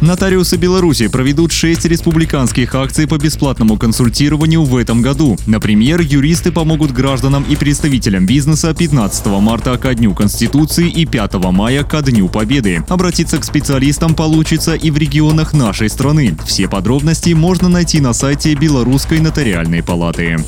[0.00, 5.36] Нотариусы Беларуси проведут шесть республиканских акций по бесплатному консультированию в этом году.
[5.46, 11.84] Например, юристы помогут гражданам и представителям бизнеса 15 марта ко Дню Конституции и 5 мая
[11.84, 12.82] ко Дню Победы.
[12.88, 16.34] Обратиться к специалистам получится и в регионах нашей страны.
[16.46, 20.38] Все подробности можно найти на сайте Белорусской нотариальной палаты.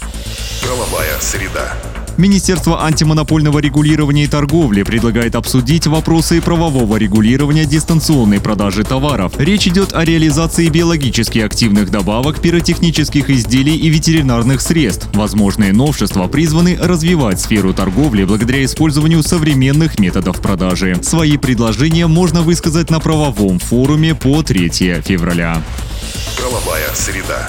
[0.63, 1.77] Правовая среда.
[2.17, 9.33] Министерство антимонопольного регулирования и торговли предлагает обсудить вопросы правового регулирования дистанционной продажи товаров.
[9.39, 15.09] Речь идет о реализации биологически активных добавок, пиротехнических изделий и ветеринарных средств.
[15.15, 20.99] Возможные новшества призваны развивать сферу торговли благодаря использованию современных методов продажи.
[21.03, 24.69] Свои предложения можно высказать на правовом форуме по 3
[25.03, 25.63] февраля.
[26.37, 27.49] Правовая среда.